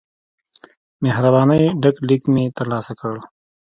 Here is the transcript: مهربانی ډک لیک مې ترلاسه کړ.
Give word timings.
مهربانی 1.03 1.63
ډک 1.81 1.95
لیک 2.07 2.23
مې 2.33 2.43
ترلاسه 2.57 2.93
کړ. 2.99 3.13